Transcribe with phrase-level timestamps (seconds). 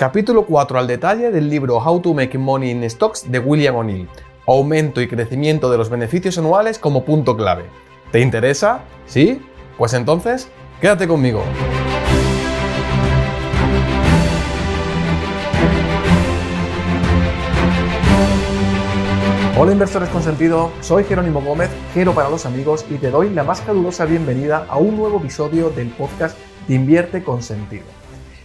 [0.00, 4.08] Capítulo 4 al detalle del libro How to Make Money in Stocks de William O'Neill.
[4.46, 7.66] Aumento y crecimiento de los beneficios anuales como punto clave.
[8.10, 8.80] ¿Te interesa?
[9.04, 9.42] ¿Sí?
[9.76, 10.48] Pues entonces,
[10.80, 11.42] quédate conmigo.
[19.58, 23.44] Hola inversores con sentido, soy Jerónimo Gómez, Jero para los amigos y te doy la
[23.44, 26.38] más calurosa bienvenida a un nuevo episodio del podcast
[26.70, 27.99] Invierte con sentido.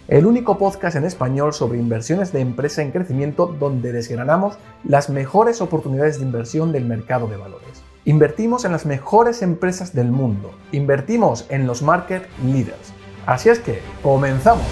[0.08, 5.60] El único podcast en español sobre inversiones de empresa en crecimiento donde desgranamos las mejores
[5.60, 7.82] oportunidades de inversión del mercado de valores.
[8.04, 12.92] Invertimos en las mejores empresas del mundo, invertimos en los market leaders.
[13.26, 14.64] Así es que, comenzamos.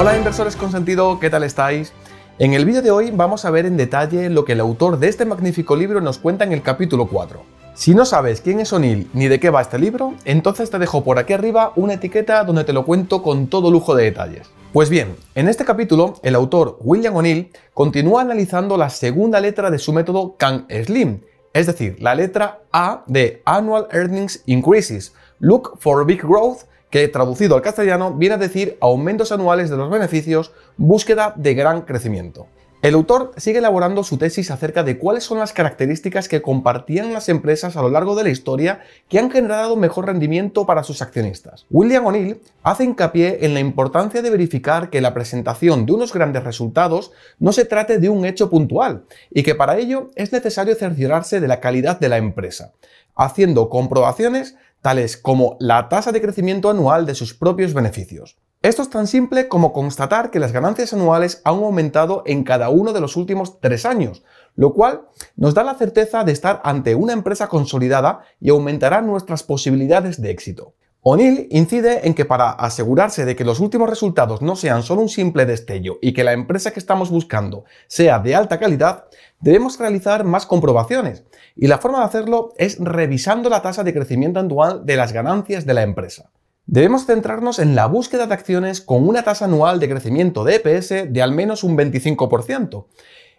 [0.00, 1.92] Hola inversores con sentido, ¿qué tal estáis?
[2.38, 5.08] En el vídeo de hoy vamos a ver en detalle lo que el autor de
[5.08, 7.42] este magnífico libro nos cuenta en el capítulo 4.
[7.74, 11.04] Si no sabes quién es O'Neill ni de qué va este libro, entonces te dejo
[11.04, 14.48] por aquí arriba una etiqueta donde te lo cuento con todo lujo de detalles.
[14.72, 19.78] Pues bien, en este capítulo, el autor William O'Neill continúa analizando la segunda letra de
[19.78, 21.20] su método CAN-SLIM,
[21.52, 27.56] es decir, la letra A de Annual Earnings Increases, Look for Big Growth que traducido
[27.56, 32.46] al castellano viene a decir aumentos anuales de los beneficios, búsqueda de gran crecimiento.
[32.82, 37.28] El autor sigue elaborando su tesis acerca de cuáles son las características que compartían las
[37.28, 41.66] empresas a lo largo de la historia que han generado mejor rendimiento para sus accionistas.
[41.68, 46.42] William O'Neill hace hincapié en la importancia de verificar que la presentación de unos grandes
[46.42, 51.38] resultados no se trate de un hecho puntual y que para ello es necesario cerciorarse
[51.38, 52.72] de la calidad de la empresa,
[53.14, 58.38] haciendo comprobaciones tales como la tasa de crecimiento anual de sus propios beneficios.
[58.62, 62.92] Esto es tan simple como constatar que las ganancias anuales han aumentado en cada uno
[62.92, 64.22] de los últimos tres años,
[64.54, 69.42] lo cual nos da la certeza de estar ante una empresa consolidada y aumentará nuestras
[69.42, 70.74] posibilidades de éxito.
[71.02, 75.08] O'Neill incide en que para asegurarse de que los últimos resultados no sean solo un
[75.08, 79.06] simple destello y que la empresa que estamos buscando sea de alta calidad,
[79.40, 81.24] debemos realizar más comprobaciones.
[81.56, 85.64] Y la forma de hacerlo es revisando la tasa de crecimiento anual de las ganancias
[85.64, 86.30] de la empresa.
[86.66, 91.12] Debemos centrarnos en la búsqueda de acciones con una tasa anual de crecimiento de EPS
[91.12, 92.84] de al menos un 25%.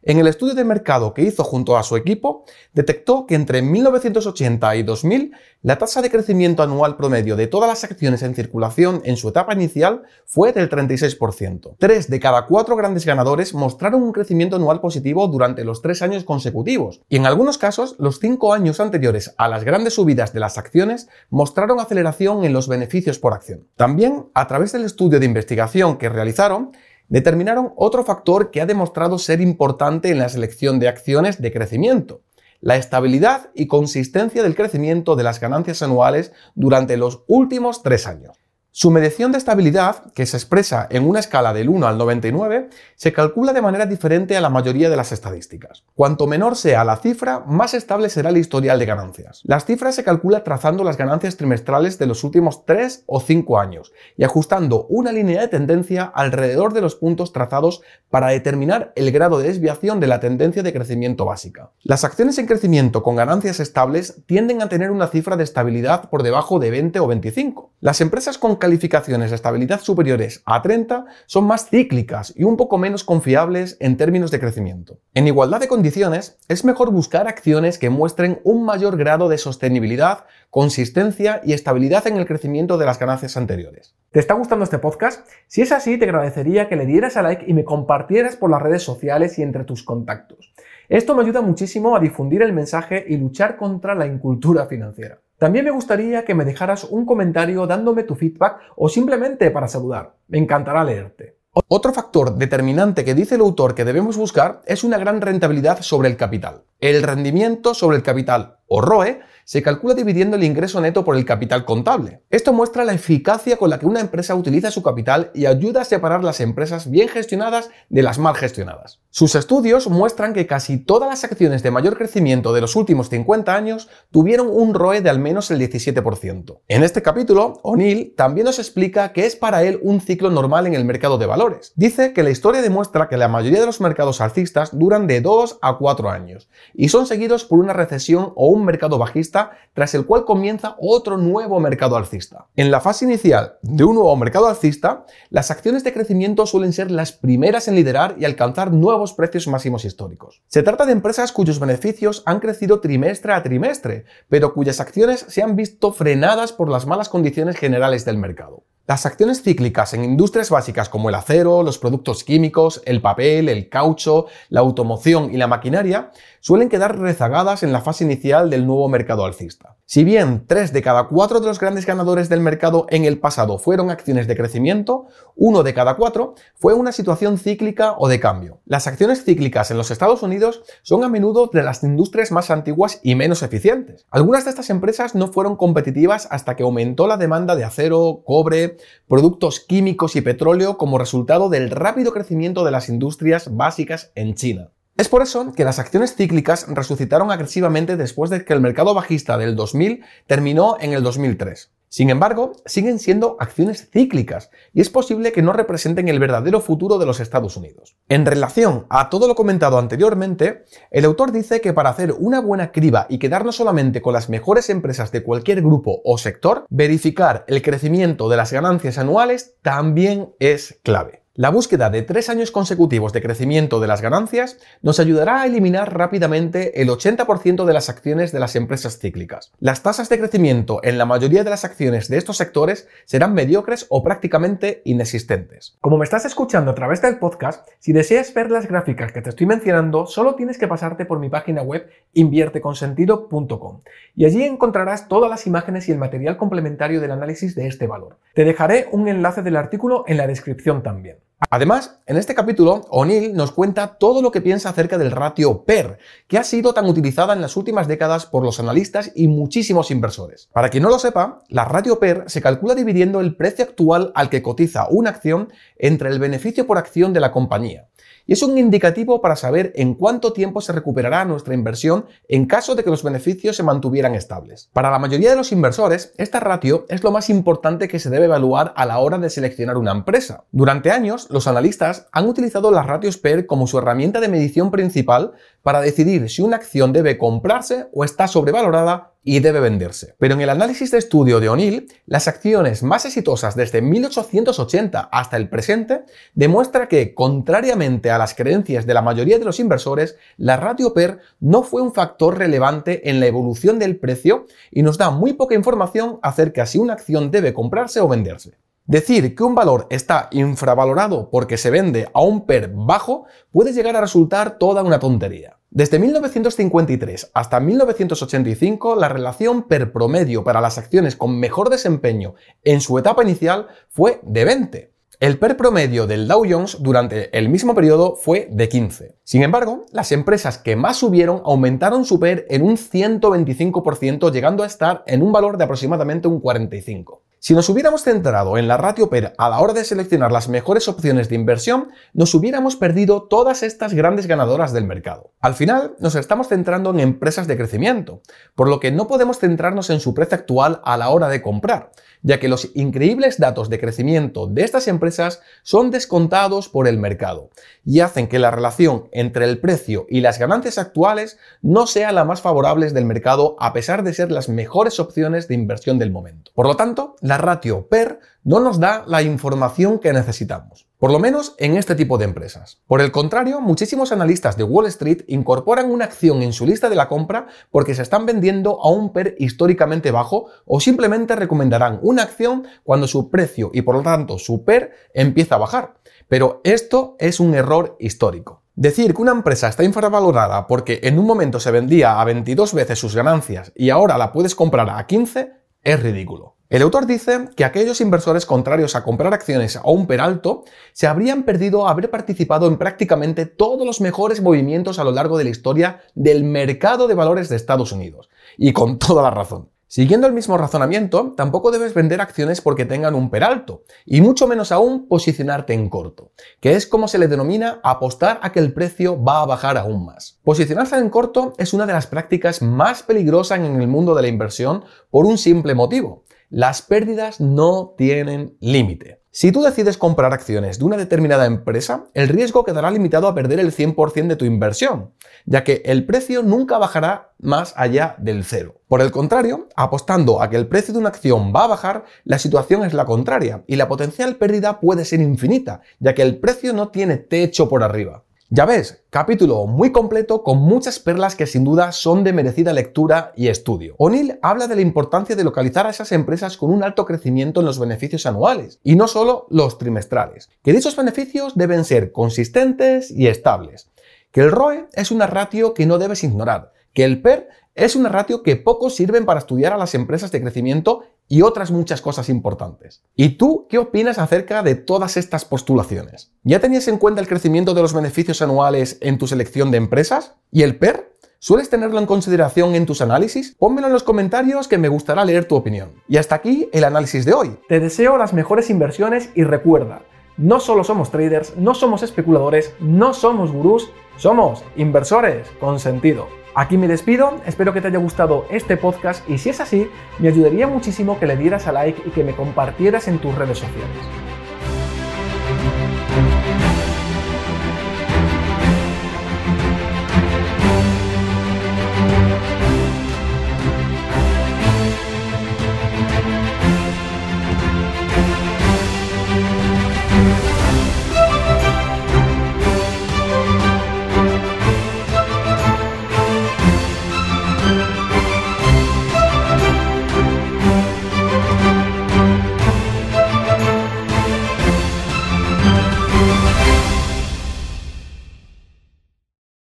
[0.03, 4.75] En el estudio de mercado que hizo junto a su equipo, detectó que entre 1980
[4.78, 5.31] y 2000
[5.62, 9.53] la tasa de crecimiento anual promedio de todas las acciones en circulación en su etapa
[9.53, 11.75] inicial fue del 36%.
[11.78, 16.23] Tres de cada cuatro grandes ganadores mostraron un crecimiento anual positivo durante los tres años
[16.23, 20.57] consecutivos, y en algunos casos los cinco años anteriores a las grandes subidas de las
[20.57, 23.68] acciones mostraron aceleración en los beneficios por acción.
[23.75, 26.72] También, a través del estudio de investigación que realizaron,
[27.12, 32.22] determinaron otro factor que ha demostrado ser importante en la selección de acciones de crecimiento,
[32.62, 38.41] la estabilidad y consistencia del crecimiento de las ganancias anuales durante los últimos tres años.
[38.74, 43.12] Su medición de estabilidad, que se expresa en una escala del 1 al 99, se
[43.12, 45.84] calcula de manera diferente a la mayoría de las estadísticas.
[45.94, 49.42] Cuanto menor sea la cifra, más estable será el historial de ganancias.
[49.44, 53.92] Las cifras se calcula trazando las ganancias trimestrales de los últimos 3 o 5 años
[54.16, 59.40] y ajustando una línea de tendencia alrededor de los puntos trazados para determinar el grado
[59.40, 61.72] de desviación de la tendencia de crecimiento básica.
[61.84, 66.24] Las acciones en crecimiento con ganancias estables tienden a tener una cifra de estabilidad por
[66.24, 67.74] debajo de 20 o 25.
[67.81, 72.78] Las empresas con calificaciones de estabilidad superiores a 30 son más cíclicas y un poco
[72.78, 75.00] menos confiables en términos de crecimiento.
[75.14, 80.24] En igualdad de condiciones, es mejor buscar acciones que muestren un mayor grado de sostenibilidad,
[80.50, 83.94] consistencia y estabilidad en el crecimiento de las ganancias anteriores.
[84.12, 85.28] ¿Te está gustando este podcast?
[85.48, 88.62] Si es así, te agradecería que le dieras a like y me compartieras por las
[88.62, 90.54] redes sociales y entre tus contactos.
[90.88, 95.20] Esto me ayuda muchísimo a difundir el mensaje y luchar contra la incultura financiera.
[95.41, 100.13] También me gustaría que me dejaras un comentario dándome tu feedback o simplemente para saludar.
[100.28, 101.40] Me encantará leerte.
[101.68, 106.10] Otro factor determinante que dice el autor que debemos buscar es una gran rentabilidad sobre
[106.10, 106.66] el capital.
[106.80, 109.21] El rendimiento sobre el capital, o ROE,
[109.51, 112.21] se calcula dividiendo el ingreso neto por el capital contable.
[112.30, 115.83] Esto muestra la eficacia con la que una empresa utiliza su capital y ayuda a
[115.83, 119.01] separar las empresas bien gestionadas de las mal gestionadas.
[119.09, 123.53] Sus estudios muestran que casi todas las acciones de mayor crecimiento de los últimos 50
[123.53, 126.62] años tuvieron un ROE de al menos el 17%.
[126.69, 130.75] En este capítulo, O'Neill también nos explica que es para él un ciclo normal en
[130.75, 131.74] el mercado de valores.
[131.75, 135.59] Dice que la historia demuestra que la mayoría de los mercados alcistas duran de 2
[135.62, 139.41] a 4 años y son seguidos por una recesión o un mercado bajista
[139.74, 142.48] tras el cual comienza otro nuevo mercado alcista.
[142.56, 146.92] En la fase inicial de un nuevo mercado alcista, las acciones de crecimiento suelen ser
[146.92, 150.42] las primeras en liderar y alcanzar nuevos precios máximos históricos.
[150.48, 155.42] Se trata de empresas cuyos beneficios han crecido trimestre a trimestre, pero cuyas acciones se
[155.42, 158.64] han visto frenadas por las malas condiciones generales del mercado.
[158.88, 163.69] Las acciones cíclicas en industrias básicas como el acero, los productos químicos, el papel, el
[163.69, 168.89] caucho, la automoción y la maquinaria suelen quedar rezagadas en la fase inicial del nuevo
[168.89, 169.78] mercado alcista.
[169.92, 173.58] Si bien 3 de cada 4 de los grandes ganadores del mercado en el pasado
[173.58, 178.62] fueron acciones de crecimiento, uno de cada 4 fue una situación cíclica o de cambio.
[178.64, 183.02] Las acciones cíclicas en los Estados Unidos son a menudo de las industrias más antiguas
[183.04, 184.06] y menos eficientes.
[184.12, 188.78] Algunas de estas empresas no fueron competitivas hasta que aumentó la demanda de acero, cobre,
[189.10, 194.72] productos químicos y petróleo como resultado del rápido crecimiento de las industrias básicas en China.
[195.01, 199.36] Es por eso que las acciones cíclicas resucitaron agresivamente después de que el mercado bajista
[199.36, 201.71] del 2000 terminó en el 2003.
[201.89, 207.00] Sin embargo, siguen siendo acciones cíclicas y es posible que no representen el verdadero futuro
[207.00, 207.98] de los Estados Unidos.
[208.09, 212.71] En relación a todo lo comentado anteriormente, el autor dice que para hacer una buena
[212.71, 217.63] criba y quedarnos solamente con las mejores empresas de cualquier grupo o sector, verificar el
[217.63, 221.20] crecimiento de las ganancias anuales también es clave.
[221.36, 225.98] La búsqueda de tres años consecutivos de crecimiento de las ganancias nos ayudará a eliminar
[225.98, 229.54] rápidamente el 80% de las acciones de las empresas cíclicas.
[229.62, 233.86] Las tasas de crecimiento en la mayoría de las acciones de estos sectores serán mediocres
[233.88, 235.78] o prácticamente inexistentes.
[235.80, 239.30] Como me estás escuchando a través del podcast, si deseas ver las gráficas que te
[239.30, 243.83] estoy mencionando, solo tienes que pasarte por mi página web invierteconsentido.com
[244.18, 248.18] y allí encontrarás todas las imágenes y el material complementario del análisis de este valor.
[248.33, 251.20] Te dejaré un enlace del artículo en la descripción también.
[251.50, 255.98] Además, en este capítulo, O'Neill nos cuenta todo lo que piensa acerca del ratio PER,
[256.28, 260.50] que ha sido tan utilizada en las últimas décadas por los analistas y muchísimos inversores.
[260.54, 264.30] Para quien no lo sepa, la ratio PER se calcula dividiendo el precio actual al
[264.30, 267.88] que cotiza una acción entre el beneficio por acción de la compañía
[268.25, 272.75] y es un indicativo para saber en cuánto tiempo se recuperará nuestra inversión en caso
[272.75, 274.69] de que los beneficios se mantuvieran estables.
[274.73, 278.25] Para la mayoría de los inversores, esta ratio es lo más importante que se debe
[278.25, 280.45] evaluar a la hora de seleccionar una empresa.
[280.51, 285.33] Durante años, los analistas han utilizado las ratios PER como su herramienta de medición principal
[285.63, 290.16] para decidir si una acción debe comprarse o está sobrevalorada y debe venderse.
[290.18, 295.38] Pero en el análisis de estudio de O'Neill, las acciones más exitosas desde 1880 hasta
[295.38, 296.02] el presente
[296.34, 301.19] demuestra que, contrariamente a las creencias de la mayoría de los inversores, la ratio PER
[301.40, 305.56] no fue un factor relevante en la evolución del precio y nos da muy poca
[305.56, 308.54] información acerca si una acción debe comprarse o venderse.
[308.92, 313.96] Decir que un valor está infravalorado porque se vende a un PER bajo puede llegar
[313.96, 315.60] a resultar toda una tontería.
[315.70, 322.36] Desde 1953 hasta 1985, la relación PER promedio para las acciones con mejor desempeño
[322.66, 324.94] en su etapa inicial fue de 20.
[325.22, 329.20] El PER promedio del Dow Jones durante el mismo periodo fue de 15.
[329.24, 334.68] Sin embargo, las empresas que más subieron aumentaron su PER en un 125%, llegando a
[334.68, 337.24] estar en un valor de aproximadamente un 45.
[337.44, 340.88] Si nos hubiéramos centrado en la ratio PER a la hora de seleccionar las mejores
[340.88, 345.34] opciones de inversión, nos hubiéramos perdido todas estas grandes ganadoras del mercado.
[345.40, 348.22] Al final, nos estamos centrando en empresas de crecimiento,
[348.54, 351.90] por lo que no podemos centrarnos en su precio actual a la hora de comprar,
[352.23, 357.50] ya que los increíbles datos de crecimiento de estas empresas son descontados por el mercado
[357.85, 362.25] y hacen que la relación entre el precio y las ganancias actuales no sea la
[362.25, 366.51] más favorable del mercado a pesar de ser las mejores opciones de inversión del momento.
[366.54, 371.18] Por lo tanto, la ratio PER no nos da la información que necesitamos, por lo
[371.18, 372.80] menos en este tipo de empresas.
[372.86, 376.96] Por el contrario, muchísimos analistas de Wall Street incorporan una acción en su lista de
[376.96, 382.22] la compra porque se están vendiendo a un PER históricamente bajo o simplemente recomendarán una
[382.22, 385.96] acción cuando su precio y por lo tanto su PER empieza a bajar.
[386.28, 388.62] Pero esto es un error histórico.
[388.76, 393.00] Decir que una empresa está infravalorada porque en un momento se vendía a 22 veces
[393.00, 396.60] sus ganancias y ahora la puedes comprar a 15 es ridículo.
[396.71, 400.63] El autor dice que aquellos inversores contrarios a comprar acciones a un per alto
[400.94, 405.44] se habrían perdido haber participado en prácticamente todos los mejores movimientos a lo largo de
[405.44, 408.30] la historia del mercado de valores de Estados Unidos.
[408.57, 409.68] Y con toda la razón.
[409.87, 414.47] Siguiendo el mismo razonamiento, tampoco debes vender acciones porque tengan un per alto, y mucho
[414.47, 418.71] menos aún posicionarte en corto, que es como se le denomina apostar a que el
[418.71, 420.40] precio va a bajar aún más.
[420.45, 424.30] Posicionarse en corto es una de las prácticas más peligrosas en el mundo de la
[424.30, 429.22] inversión por un simple motivo, las pérdidas no tienen límite.
[429.31, 433.62] Si tú decides comprar acciones de una determinada empresa, el riesgo quedará limitado a perder
[433.62, 435.14] el 100% de tu inversión,
[435.46, 438.81] ya que el precio nunca bajará más allá del cero.
[438.90, 442.38] Por el contrario, apostando a que el precio de una acción va a bajar, la
[442.38, 446.74] situación es la contraria y la potencial pérdida puede ser infinita, ya que el precio
[446.74, 448.26] no tiene techo por arriba.
[448.54, 453.31] Ya ves, capítulo muy completo con muchas perlas que sin duda son de merecida lectura
[453.38, 453.96] y estudio.
[453.98, 457.66] O'Neill habla de la importancia de localizar a esas empresas con un alto crecimiento en
[457.66, 463.28] los beneficios anuales y no solo los trimestrales, que dichos beneficios deben ser consistentes y
[463.28, 463.90] estables,
[464.34, 468.10] que el ROE es una ratio que no debes ignorar, que el PER es una
[468.10, 472.28] ratio que poco sirven para estudiar a las empresas de crecimiento y otras muchas cosas
[472.28, 473.04] importantes.
[473.16, 476.33] ¿Y tú qué opinas acerca de todas estas postulaciones?
[476.44, 480.35] ¿Ya tenías en cuenta el crecimiento de los beneficios anuales en tu selección de empresas?
[480.52, 481.16] ¿Y el PER?
[481.40, 483.56] ¿Sueles tenerlo en consideración en tus análisis?
[483.57, 485.94] Pónmelo en los comentarios que me gustará leer tu opinión.
[486.09, 487.57] Y hasta aquí el análisis de hoy.
[487.69, 490.02] Te deseo las mejores inversiones y recuerda,
[490.35, 496.28] no solo somos traders, no somos especuladores, no somos gurús, somos inversores con sentido.
[496.54, 499.90] Aquí me despido, espero que te haya gustado este podcast y si es así,
[500.20, 503.60] me ayudaría muchísimo que le dieras a like y que me compartieras en tus redes
[503.60, 504.31] sociales.